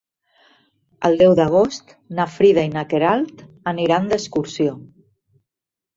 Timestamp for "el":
1.09-1.17